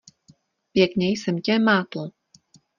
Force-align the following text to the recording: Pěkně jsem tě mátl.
Pěkně 0.71 1.07
jsem 1.09 1.41
tě 1.41 1.59
mátl. 1.59 2.09